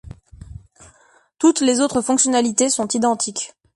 [1.37, 3.53] Toutes les autres fonctionnalités sont identiques.